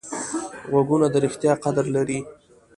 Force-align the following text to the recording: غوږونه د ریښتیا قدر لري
غوږونه 0.71 1.07
د 1.11 1.15
ریښتیا 1.23 1.53
قدر 1.63 1.85
لري 1.95 2.19